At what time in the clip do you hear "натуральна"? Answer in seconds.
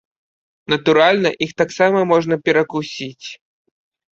0.73-1.29